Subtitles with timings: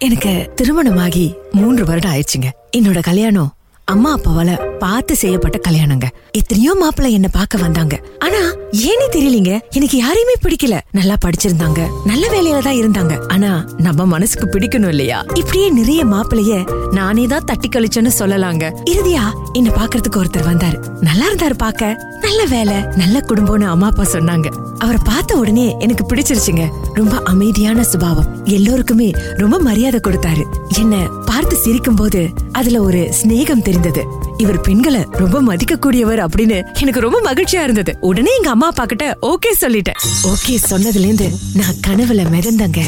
[0.00, 2.50] எனக்கு திருமணமாகி மூன்று வருடம் ஆயிடுச்சுங்க.
[2.76, 3.54] என்னோட கல்யாணம்
[3.84, 6.06] அம்மா அப்பாவால பார்த்து செய்யப்பட்ட கல்யாணங்க.
[6.32, 7.94] எத்தனையோ மாப்பிள்ளை என்ன பார்க்க வந்தாங்க.
[8.18, 8.40] ஆனா
[8.72, 9.60] ஏனே தெரியலீங்க?
[9.70, 10.76] எனக்கு யாரையுமே பிடிக்கல.
[10.92, 11.80] நல்லா படிச்சிருந்தாங்க.
[12.04, 13.26] நல்ல வேலையில தான் இருந்தாங்க.
[13.26, 15.24] ஆனா நம்ம மனசுக்கு பிடிக்கணும் இல்லையா?
[15.34, 16.54] இப்படியே நிறைய மாப்பிளைய
[16.92, 18.64] நானே தான் தட்டி கழிச்சேன்னு சொல்லலாங்க.
[18.90, 20.78] இறுதியா என்ன பாக்குறதுக்கு ஒருத்தர் வந்தாரு.
[21.00, 24.46] நல்லா இருந்தாரு பாக்க நல்ல வேலை நல்ல குடும்பம்னு அம்மா அப்பா சொன்னாங்க.
[24.78, 26.64] அவரை பார்த்த உடனே எனக்கு பிடிச்சிருச்சுங்க.
[26.94, 28.44] ரொம்ப அமைதியான சுபாவம்.
[28.44, 30.44] எல்லோருக்குமே ரொம்ப மரியாதை கொடுத்தாரு.
[30.78, 34.04] என்ன பார்த்து சிரிக்கும் போது அதுல ஒரு சிநேகம் தெரிந்தது.
[34.38, 37.96] இவர் பெண்களை ரொம்ப மதிக்க கூடியவர் அப்படின்னு எனக்கு ரொம்ப மகிழ்ச்சியா இருந்தது.
[38.00, 39.98] உடனே எங்க அம்மா அப்பா கிட்ட ஓகே சொல்லிட்டேன்.
[40.32, 42.82] ஓகே சொன்னதுல இருந்து நான் கனவுல மிதந்தங்க.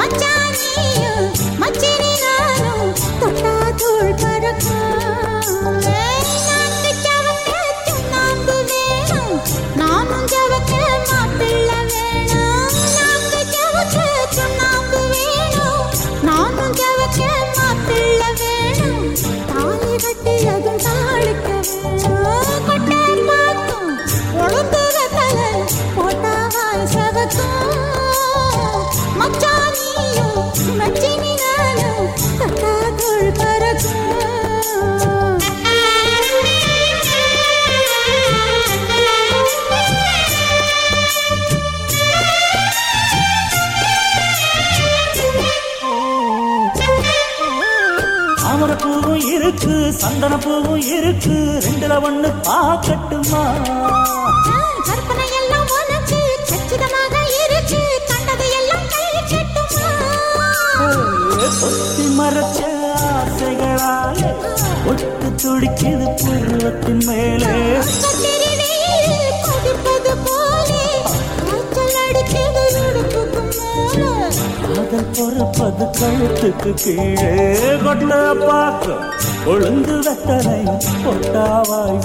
[0.00, 0.39] மச்சான்
[21.72, 22.19] தாளிக்க வேணும்
[50.00, 51.34] சந்தன பூவும் இருக்கு
[51.64, 53.42] ரெண்டுல ஒண்ணு பாக்கட்டுமா
[54.88, 56.20] கற்பனை எல்லாம் உனக்கு
[56.50, 59.90] கச்சிதமாக இருக்கு கண்டது எல்லாம் கை கட்டுமா?
[61.46, 62.60] ஒத்தி மறைச்ச
[63.12, 64.30] ஆசைகளாலே
[64.90, 65.06] ஒட்டு
[65.42, 67.54] துடிக்குது பருவத்தின் மேலே.
[76.00, 77.32] கழுத்துக்கு கீழே
[77.82, 78.96] கொட்ட பார்க்க
[79.44, 80.60] கொழுந்து வெத்தனை
[81.04, 81.98] பொட்டாவாய்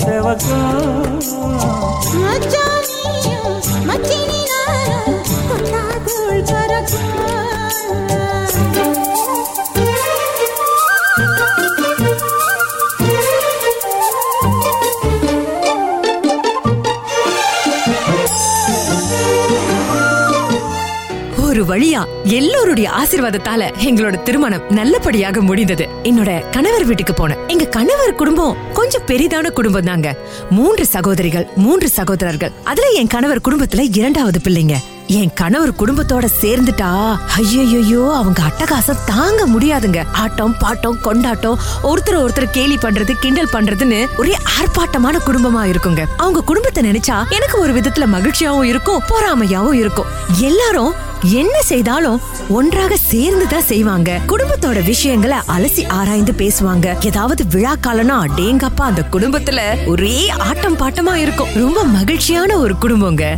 [21.46, 25.90] ஒரு வழியா எல்லோருடைய ஆசீர்வாதத்தால எங்களோட திருமணம் நல்லபடியாக முடிந்தது.
[26.04, 27.38] என்னோட கணவர் வீட்டுக்கு போனேன்.
[27.48, 30.18] எங்க கணவர் குடும்பம் கொஞ்சம் பெரிதான குடும்பம் தாங்க.
[30.50, 32.52] மூன்று சகோதரிகள் மூன்று சகோதரர்கள்.
[32.64, 34.76] அதுல என் கணவர் குடும்பத்துல இரண்டாவது பிள்ளைங்க.
[35.08, 40.04] என் கணவர் குடும்பத்தோட சேர்ந்துட்டா ஐயோ அவங்க அட்டகாசம் தாங்க முடியாதுங்க.
[40.14, 46.04] ஆட்டம் பாட்டம் கொண்டாட்டம் ஒருத்தர் ஒருத்தர் கேலி பண்றது கிண்டல் பண்றதுன்னு ஒரே ஆர்ப்பாட்டமான குடும்பமா இருக்குங்க.
[46.18, 50.06] அவங்க குடும்பத்தை நினைச்சா எனக்கு ஒரு விதத்துல மகிழ்ச்சியாவும் இருக்கும் பொறாமையாவும் இருக்கும்.
[50.40, 50.94] எல்லாரும்
[51.32, 54.20] என்ன செய்தாலும் ஒன்றாக சேர்ந்து தான் செய்வாங்க.
[54.28, 57.06] குடும்பத்தோட விஷயங்களை அலசி ஆராய்ந்து பேசுவாங்க.
[57.06, 61.48] ஏதாவது விழா காலம்னா அடேங்கப்பா அந்த குடும்பத்துல ஒரே ஆட்டம் பாட்டமா இருக்கும்.
[61.54, 63.38] ரொம்ப மகிழ்ச்சியான ஒரு குடும்பங்க.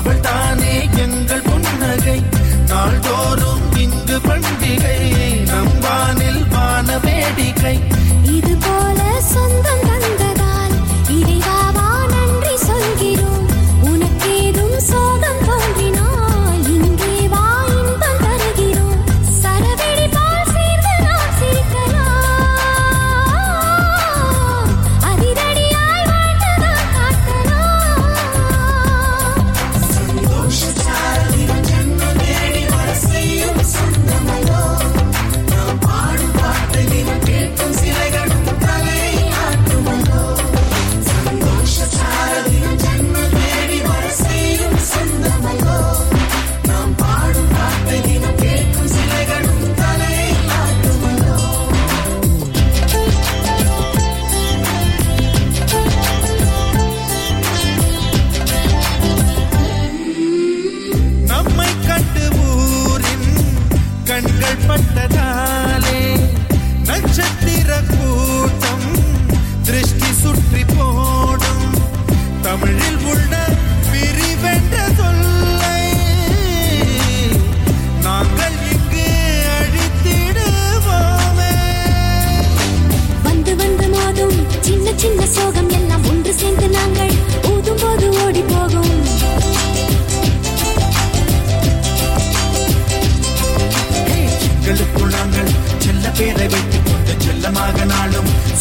[0.00, 2.22] அவள் தானே எங்கள் புன்னகை.
[2.66, 5.36] நாள்தோறும் இங்கு பண்டிகை.
[5.46, 7.80] நம் வானில் வான வேடிக்கை.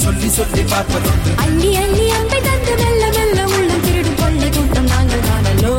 [0.10, 5.76] சொல்லி சொல்லி பார்ப்பதுண்டு அள்ளி அள்ளி அம்பை தந்து மெல்ல மெல்ல உள்ளம் திருடும் கொள்ளை கூட்டம் நாங்கள் காணலோ?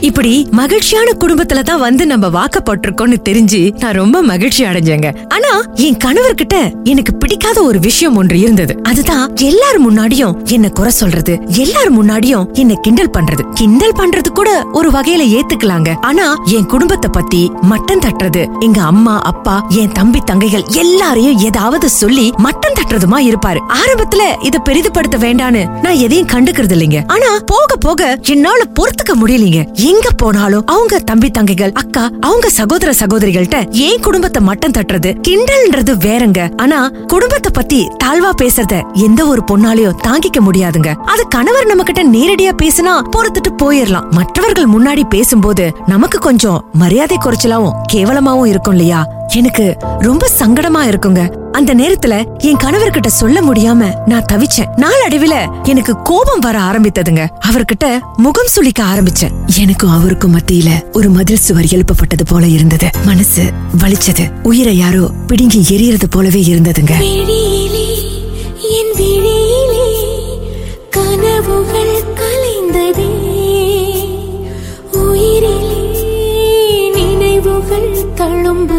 [0.00, 5.08] இப்படி மகிழ்ச்சியான குடும்பத்துல தான் வந்து நம்ம வாக்கப்பட்டிருக்கோம்னு தெரிஞ்சு நான் ரொம்ப மகிழ்ச்சி அடைஞ்சேங்க.
[5.28, 8.74] ஆனா என் கணவர்கிட்ட எனக்கு பிடிக்காத ஒரு விஷயம் ஒன்று இருந்தது.
[8.82, 13.42] அதுதான் எல்லார் முன்னாடியும் என்ன குறை சொல்றது எல்லார் முன்னாடியும் என்ன கிண்டல் பண்றது.
[13.54, 15.90] கிண்டல் பண்றது கூட ஒரு வகையில ஏத்துக்கலாங்க.
[16.00, 22.26] ஆனா என் குடும்பத்தை பத்தி மட்டம் தட்டுறது எங்க அம்மா அப்பா என் தம்பி தங்கைகள் எல்லாரையும் ஏதாவது சொல்லி
[22.36, 23.62] மட்டம் தட்டுறதுமா இருப்பாரு.
[23.80, 29.60] ஆரம்பத்துல இத பெரிதுபடுத்த வேண்டான்னு நான் எதையும் கண்டுக்கிறது இல்லைங்க ஆனா போக போக என்னால பொறுத்துக்க முடியலீங்க.
[29.74, 36.40] எங்க போனாலும் அவங்க தம்பி தங்கைகள் அக்கா அவங்க சகோதர சகோதரிகள்ட்ட என் குடும்பத்தை மட்டம் தட்டுறது கிண்டல்ன்றது வேறங்க.
[36.56, 36.80] ஆனா
[37.18, 40.94] குடும்பத்தை பத்தி தாழ்வா பேசுறத எந்த ஒரு பொண்ணாலையும் தாங்கிக்க முடியாதுங்க.
[40.94, 47.76] அது கணவர் நம்ம கிட்ட நேரடியா பேசினா பொறுத்துட்டு போயிடலாம் மற்றவர்கள் முன்னாடி பேசும்போது நமக்கு கொஞ்சம் மரியாதை குறைச்சலாவும்
[47.92, 49.06] கேவலமாவும் இருக்கும் இல்லையா?
[49.34, 51.36] எனக்கு ரொம்ப சங்கடமா இருக்குங்க.
[51.52, 54.68] அந்த நேரத்துல என் கணவர்கிட்ட சொல்ல முடியாம நான் தவிச்சேன்.
[54.76, 57.28] நாளடைவில எனக்கு கோபம் வர ஆரம்பித்ததுங்க.
[57.46, 59.58] அவர்கிட்ட முகம் சுளிக்க ஆரம்பிச்சேன்.
[59.58, 62.90] எனக்கும் அவருக்கும் மத்தியில ஒரு மதில் சுவர் எழுப்பப்பட்டது போல இருந்தது.
[63.04, 63.42] மனசு
[63.78, 64.32] வலிச்சது.
[64.42, 67.07] உயிரை யாரோ பிடுங்கி எரியறது போலவே இருந்ததுங்க.
[67.08, 67.84] விழியிலே
[68.76, 69.84] என் விழியிலே
[70.96, 73.08] கனவுகள் கலைந்ததே.
[75.02, 75.78] உயிரிலே
[76.96, 78.77] நினைவுகள் தழும்புதே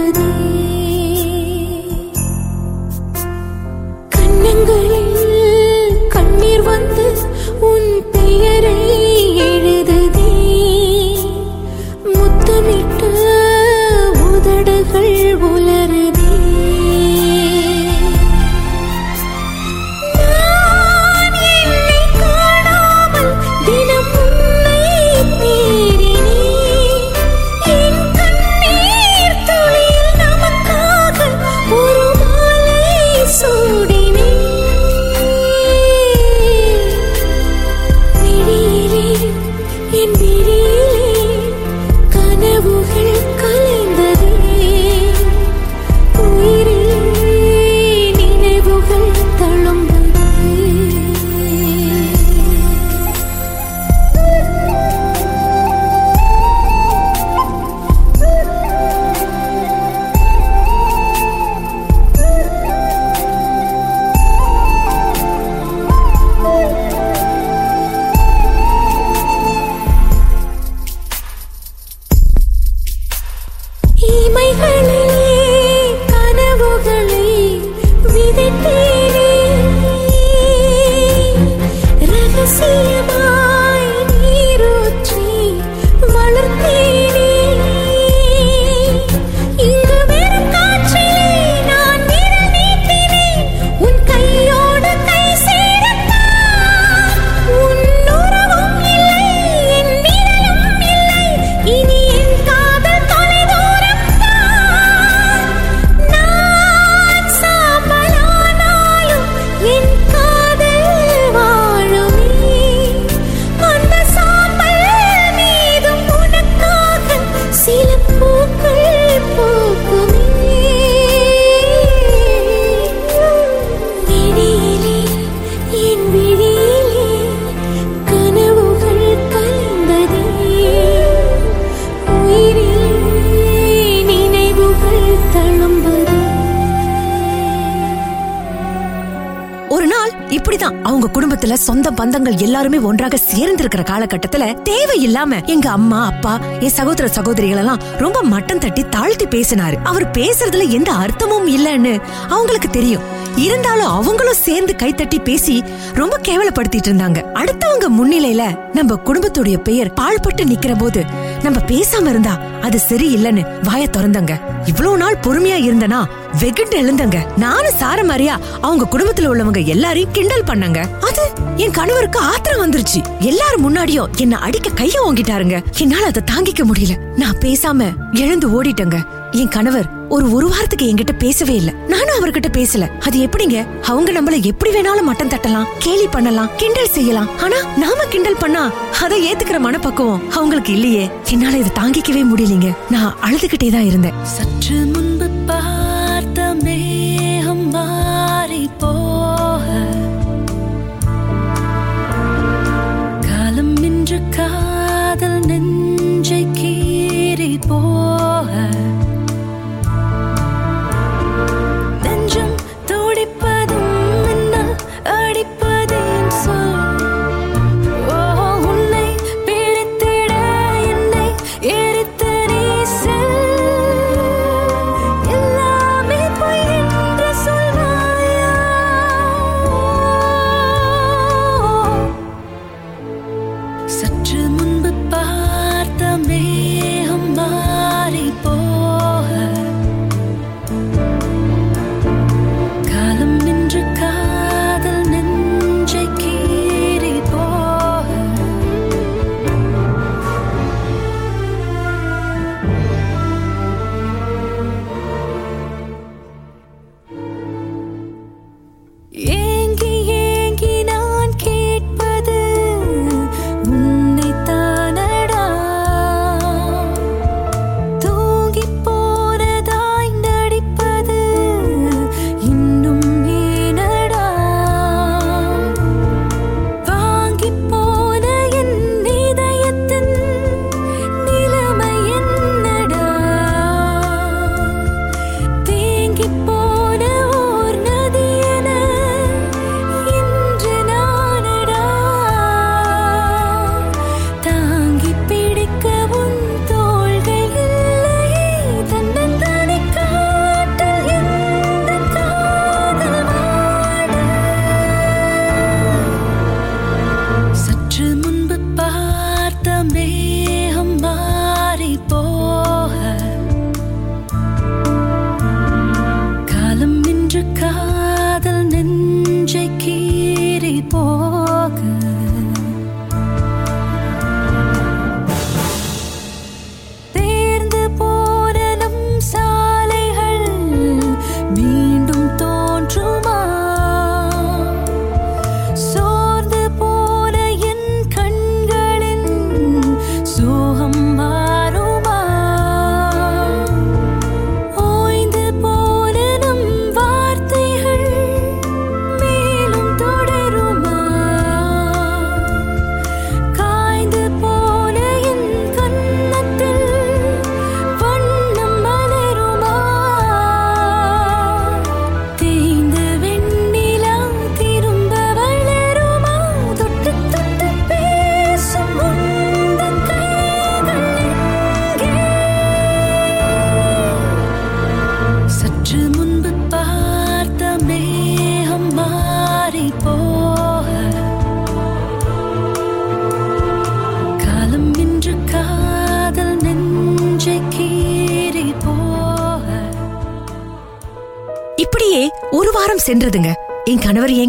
[142.00, 148.58] பந்தங்கள் எல்லாருமே ஒன்றாக சேர்ந்திருக்கிற காலகட்டத்துல தேவையில்லாம எங்க அம்மா அப்பா என் சகோதர சகோதரிகள் எல்லாம் ரொம்ப மட்டம்
[148.58, 149.78] தட்டி தாழ்த்தி பேசினாரு.
[149.84, 153.02] அவர் பேசுறதுல எந்த அர்த்தமும் இல்லைன்னு அவங்களுக்கு தெரியும்.
[153.36, 155.64] இருந்தாலும் அவங்களும் சேர்ந்து கைத்தட்டி பேசி
[155.94, 157.29] ரொம்ப கேவலப்படுத்திட்டு இருந்தாங்க.
[157.40, 161.06] அடுத்தவங்க முன்னிலையில நம்ம குடும்பத்துடைய பெயர் பாழ்பட்டு நிக்கிற போது
[161.44, 164.42] நம்ம பேசாம இருந்தா அது சரி இல்லன்னு வாய திறந்தங்க.
[164.66, 166.06] இவ்வளவு நாள் பொறுமையா இருந்தனா
[166.40, 167.38] வெகுண்டு எழுந்தங்க.
[167.38, 170.86] நானும் சார மாதிரியா அவங்க குடும்பத்துல உள்ளவங்க எல்லாரையும் கிண்டல் பண்ணங்க.
[171.02, 171.22] அது
[171.56, 173.20] என் கணவருக்கு ஆத்திரம் வந்துருச்சு.
[173.20, 175.64] எல்லாரும் முன்னாடியும் என்ன அடிக்க கைய ஓங்கிட்டாருங்க.
[175.78, 176.98] என்னால அதை தாங்கிக்க முடியல.
[177.16, 179.04] நான் பேசாம எழுந்து ஓடிட்டேங்க.
[179.32, 181.72] என் கணவர் ஒரு ஒரு வாரத்துக்கு என்கிட்ட பேசவே இல்ல.
[181.88, 183.00] நானும் அவர்கிட்ட பேசல.
[183.00, 183.82] அது எப்படிங்க?
[183.82, 187.38] அவங்க நம்மள எப்படி வேணாலும் மட்டம் தட்டலாம் கேலி பண்ணலாம் கிண்டல் செய்யலாம்.
[187.40, 191.10] ஆனா நாம கிண்டல் பண்ணா அதை ஏத்துக்கிற மனப்பக்குவம் அவங்களுக்கு இல்லையே.
[191.32, 192.74] என்னால இதை தாங்கிக்கவே முடியலீங்க.
[192.90, 194.14] நான் அழுதுகிட்டே தான் இருந்தேன்.
[194.24, 195.30] சற்று முன்பு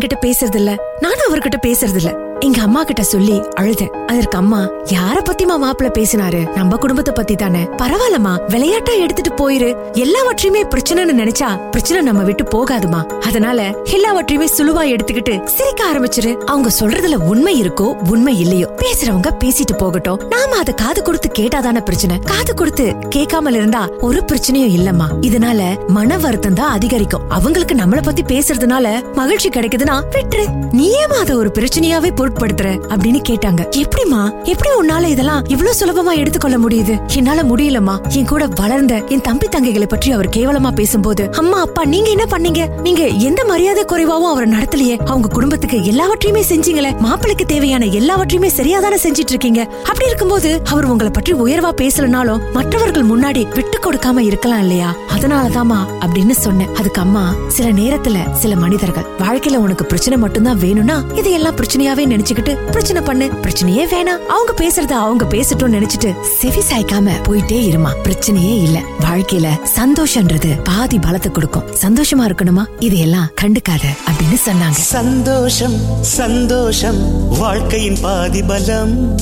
[0.01, 3.91] என்கிட்ட பேசுறது இல்ல நானும் அவர்கிட்ட பேசுறது இல்ல எங்க அம்மா கிட்ட சொல்லி அழுதேன்.
[4.07, 6.55] அதற்கு அம்மா யார பத்திமா மாப்பிள்ள பேசினாரு?
[6.55, 7.63] நம்ம குடும்பத்தை பத்தி தானே?
[7.63, 9.93] பரவாயில்லம்மா விளையாட்டா எடுத்துட்டு போயிரு.
[9.93, 13.01] எல்லாவற்றையுமே பிரச்சனைன்னு நினைச்சா பிரச்சனை நம்ம விட்டு போகாதுமா.
[13.21, 16.33] அதனால எல்லாவற்றையுமே சுழுவா எடுத்துக்கிட்டு சிரிக்க ஆரம்பிச்சிரு.
[16.35, 20.21] அவங்க சொல்றதுல உண்மை இருக்கோ உண்மை இல்லையோ பேசுறவங்க பேசிட்டு போகட்டும்.
[20.29, 22.19] நாம அதை காது கொடுத்து கேட்டாதானே பிரச்சனை.
[22.19, 25.09] காது கொடுத்து கேட்காமல் இருந்தா ஒரு பிரச்சனையும் இல்லம்மா.
[25.21, 27.29] இதனால மன வருத்தம் தான் அதிகரிக்கும்.
[27.29, 30.47] அவங்களுக்கு நம்மள பத்தி பேசுறதுனால மகிழ்ச்சி கிடைக்குதுன்னா விட்டுரு.
[30.73, 33.63] நீ ஏமா அதை ஒரு பிரச்சனையாவே பொருட்படுத்துற அப்படின்னு கேட்டாங்க.
[33.83, 37.15] எப்படிமா எப்படி உன்னால இதெல்லாம் இவ்வளவு சுலபமா எடுத்துக்கொள்ள முடியுது?
[37.15, 42.11] என்னால முடியலமா என் கூட வளர்ந்த என் தம்பி தங்கைகளை பற்றி அவர் கேவலமா பேசும்போது அம்மா அப்பா நீங்க
[42.11, 42.81] என்ன பண்ணீங்க?
[42.81, 44.97] நீங்க எந்த மரியாதை குறைவாவும் அவரை நடத்தலையே.
[45.05, 46.99] அவங்க குடும்பத்துக்கு எல்லாவற்றையுமே செஞ்சீங்களே.
[46.99, 53.55] மாப்பிளைக்கு தேவையான எல்லாவற்றையுமே சரியாதானே செஞ்சிட்டு இருக்கீங்க அப்படி இருக்கும்போது அவர் உங்களை பற்றி உயர்வா பேசலனாலும் மற்றவர்கள் முன்னாடி
[53.55, 54.95] விட்டு கொடுக்காம இருக்கலாம் இல்லையா?
[55.17, 56.75] அதனாலதாம்மா அப்படின்னு சொன்னேன்.
[56.75, 62.71] அதுக்கு அம்மா சில நேரத்துல சில மனிதர்கள் வாழ்க்கையில உனக்கு பிரச்சனை மட்டும்தான் வேணும்னா இதையெல்லாம் பிரச்சனையாவே நினை நினைச்சுக்கிட்டு
[62.71, 63.25] பிரச்சனை பண்ணு.
[63.25, 64.27] பிரச்சனையே வேணாம்.
[64.27, 67.93] அவங்க பேசுறத அவங்க பேசட்டும் நினைச்சிட்டு செவி சாய்க்காம போயிட்டே இருமா.
[68.03, 68.81] பிரச்சனையே இல்ல.
[69.01, 71.65] வாழ்க்கையில சந்தோஷம்ன்றது பாதி பலத்தை கொடுக்கும்.
[71.81, 72.65] சந்தோஷமா இருக்கணுமா?
[72.79, 74.71] இதையெல்லாம் கண்டுக்காத அப்படின்னு சொன்னாங்க.
[74.71, 79.19] சந்தோஷம் சந்தோஷம் வாழ்க்கையின் பாதி பலம்.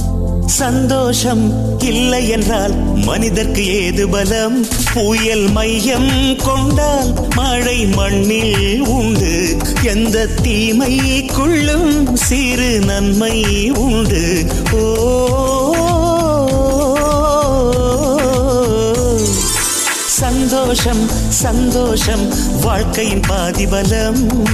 [0.47, 4.67] சந்தோஷம் இல்லை என்றால் மனிதர்க்கு ஏது பலம்?
[4.95, 9.58] புயல் மையம் கொண்டால் மழை மண்ணில் உண்டு.
[9.89, 14.47] எந்த தீமைக்குள்ளும் சிறு நன்மை உண்டு?
[14.73, 15.17] ஓ.
[20.07, 24.47] சந்தோஷம் சந்தோஷம் வாழ்க்கையின் பாதிபலம்.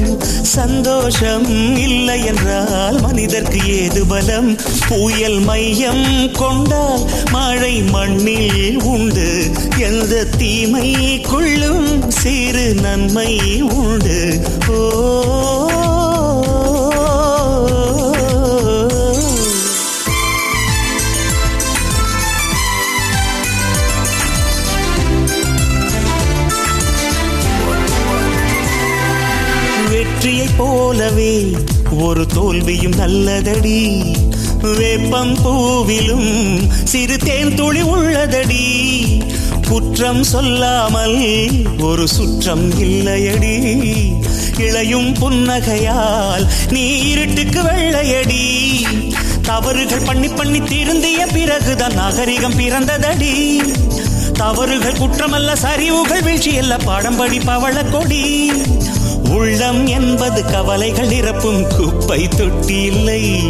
[0.42, 4.58] சந்தோஷம் இல்லை என்றால் மனிதர்க்கு ஏது பலம்?
[4.88, 7.00] புயல் மையம் கொண்டால்
[7.30, 9.50] மழை மண்ணில் உண்டு.
[9.78, 14.43] எந்த தீமைக்குள்ளும் சிறு நன்மை உண்டு.
[29.90, 31.57] வெற்றியை போலவே
[31.99, 34.02] ஒரு தோல்வியும் நல்லதடி.
[34.78, 38.64] வேப்பம் பூவிலும் சிறு தேன் துளி உள்ளதடி.
[39.68, 43.54] குற்றம் சொல்லாமல் ஒரு சுற்றம் இல்லையடி.
[44.56, 48.87] இளையும் புன்னகையால் நீ இருட்டுக்கு வெள்ளையடி.
[49.42, 53.56] தவறுகள் பண்ணி பண்ணி திருந்திய பிறகுதான் நாகரிகம் பிறந்ததடி.
[54.33, 58.52] தவறுகள் குற்றமல்ல சரிவுகள் வீழ்ச்சி அல்ல பாடம்படி பவள கொடி.
[59.30, 63.42] உள்ளம் என்பது கவலைகள் நிரப்பும் குப்பை தொட்டி இல்லை.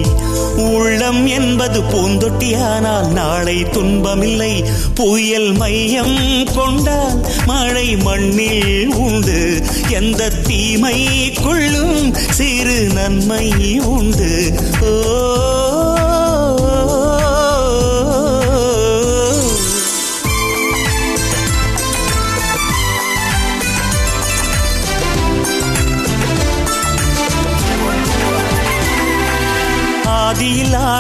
[0.56, 4.64] உள்ளம் என்பது பூந்தொட்டியானால் நாளை துன்பமில்லை.
[4.94, 9.62] புயல் மையம் கொண்டால் மழை மண்ணில் உண்டு.
[9.90, 14.52] எந்த தீமை கொள்ளும் சிறு நன்மை உண்டு.
[14.80, 15.53] ஓ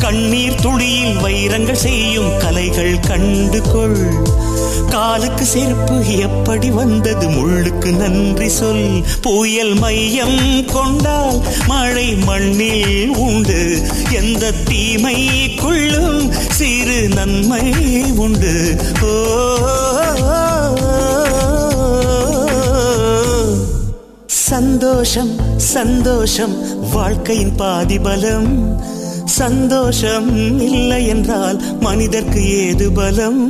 [0.00, 4.36] கண்ணீர் துளியில் வைரங்கள் செய்யும் கலைகள் கண்டு கொள்
[4.90, 9.04] காலுக்கு செருப்பு எப்படி வந்தது முள்ளுக்கு நன்றி சொல்.
[9.22, 13.80] புயல் மையம் கொண்டால் மழை மண்ணில் உண்டு.
[14.10, 17.62] எந்த தீமைக்குள்ளும் சிறு நன்மை
[18.16, 18.80] உண்டு.
[19.02, 19.56] ஓ.
[24.26, 28.76] சந்தோஷம் சந்தோஷம் வாழ்க்கையின் பாதிபலம்.
[29.28, 33.42] சந்தோஷம் இல்லை என்றால் மனிதர்க்கு ஏது பலம்?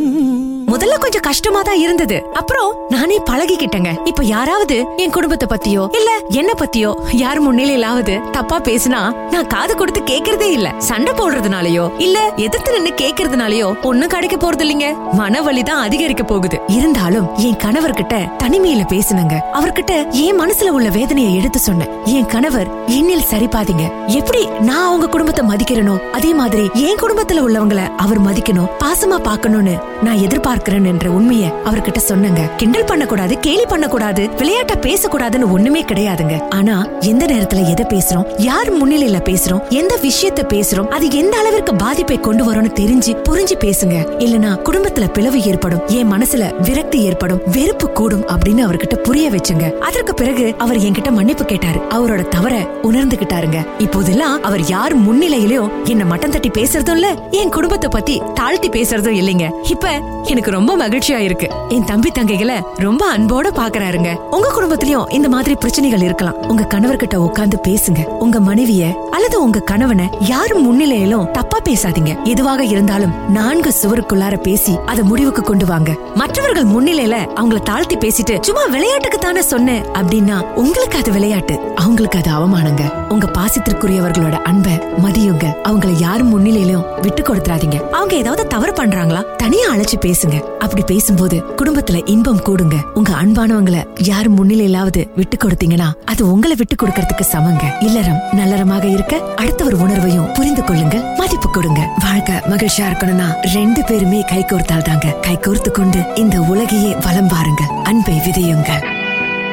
[0.79, 2.17] முதல்ல கொஞ்சம் கஷ்டமா தான் இருந்தது.
[2.41, 3.91] அப்புறம் நானே பழகிக்கிட்டேங்க.
[4.11, 6.11] இப்ப யாராவது என் குடும்பத்தை பத்தியோ இல்ல
[6.41, 9.01] என்ன பத்தியோ யார் முன்னிலையிலாவது தப்பா பேசினா
[9.33, 10.69] நான் காது கொடுத்து கேக்குறதே இல்ல.
[10.89, 16.61] சண்டை போடுறதுனாலயோ இல்ல எதிர்த்து நின்னு கேக்குறதுனாலயோ ஒண்ணும் கிடைக்க போறது இல்லைங்க மன வலிதான் அதிகரிக்க போகுது.
[16.77, 18.15] இருந்தாலும் என் கணவர்கிட்ட
[18.45, 19.35] தனிமையில பேசினங்க.
[19.61, 21.93] அவர்கிட்ட என் மனசுல உள்ள வேதனையை எடுத்து சொன்னேன்.
[22.17, 23.87] என் கணவர் என்னில் சரிபாதிங்க.
[24.21, 30.23] எப்படி நான் அவங்க குடும்பத்தை மதிக்கிறனோ அதே மாதிரி என் குடும்பத்துல உள்ளவங்கள அவர் மதிக்கணும் பாசமா பாக்கணும்னு நான்
[30.69, 32.41] எதிர்பார்க்கிறேன் என்ற உண்மையை அவர்கிட்ட சொன்னங்க.
[32.57, 36.49] கிண்டல் பண்ணக்கூடாது கேலி பண்ணக்கூடாது விளையாட்டா பேசக்கூடாதுன்னு ஒண்ணுமே கிடையாதுங்க.
[36.49, 42.19] ஆனா எந்த நேரத்துல எதை பேசுறோம் யார் முன்னிலையில பேசுறோம் எந்த விஷயத்த பேசுறோம் அது எந்த அளவிற்கு பாதிப்பை
[42.21, 43.97] கொண்டு வரும்னு தெரிஞ்சு புரிஞ்சு பேசுங்க.
[44.19, 49.79] இல்லனா குடும்பத்துல பிளவு ஏற்படும் என் மனசுல விரக்தி ஏற்படும் வெறுப்பு கூடும் அப்படின்னு அவர்கிட்ட புரிய வச்சுங்க.
[49.79, 51.81] அதற்கு பிறகு அவர் என்கிட்ட மன்னிப்பு கேட்டாரு.
[51.91, 53.59] அவரோட தவற உணர்ந்துகிட்டாருங்க.
[53.79, 59.47] இப்போதெல்லாம் அவர் யார் முன்னிலையிலயும் என்ன மட்டம் தட்டி பேசுறதும் இல்ல என் குடும்பத்தை பத்தி தாழ்த்தி பேசுறதும் இல்லைங்க.
[59.71, 59.89] இப்ப
[60.25, 66.01] எனக்கு ரொம்ப மகிழ்ச்சியா இருக்கு என் தம்பி தங்கைகளை ரொம்ப அன்போட பாக்குறாருங்க உங்க குடும்பத்திலயும் இந்த மாதிரி பிரச்சனைகள்
[66.01, 66.35] இருக்கலாம்.
[66.35, 68.05] உங்க கணவர்கிட்ட உட்கார்ந்து பேசுங்க.
[68.05, 72.25] உங்க மனைவிய அல்லது உங்க கணவனை யார் முன்னிலையிலும் தப்பா பேசாதீங்க.
[72.25, 75.97] எதுவாக இருந்தாலும் நான்கு சுவருக்குள்ளார பேசி அதை முடிவுக்கு கொண்டு வாங்க.
[76.15, 81.61] மற்றவர்கள் முன்னிலையில அவங்கள தாழ்த்தி பேசிட்டு சும்மா விளையாட்டுக்கு தானே சொன்னேன் அப்படின்னா உங்களுக்கு அது விளையாட்டு.
[81.75, 82.93] அவங்களுக்கு அது அவமானங்க.
[83.09, 85.47] உங்க பாசத்திற்குரியவர்களோட அன்பை மதியுங்க.
[85.65, 87.81] அவங்கள யார் முன்னிலையிலும் விட்டு கொடுத்துறாதீங்க.
[87.91, 89.23] அவங்க ஏதாவது தவறு பண்றாங்களா?
[89.37, 90.48] தனியா அழைச்சு பேசுங்க.
[90.59, 92.77] அப்படி பேசும்போது குடும்பத்துல இன்பம் கூடுங்க.
[92.95, 97.65] உங்க அன்பானவங்களை யார் முன்னிலையிலாவது விட்டு கொடுத்தீங்கன்னா அது உங்களை விட்டு கொடுக்கறதுக்கு சமங்க.
[97.81, 101.81] இல்லறம் நல்லறமாக இருக்க அடுத்த ஒரு உணர்வையும் புரிந்து கொள்ளுங்க மதிப்பு கொடுங்க.
[102.01, 107.75] வாழ்க்கை மகிழ்ச்சியா இருக்கணும்னா ரெண்டு பேருமே கை கோர்த்தால் தாங்க கை கோர்த்து கொண்டு இந்த உலகையே வலம் பாருங்கள்
[107.83, 108.85] அன்பை விதையுங்கள்.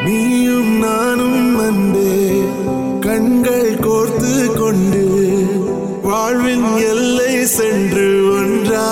[0.06, 2.12] நீயும் நானும் அன்பே.
[3.00, 5.04] கண்கள் கோர்த்து கொண்டு
[6.04, 8.86] வாழ்வின் எல்லை சென்று ஒன்றா.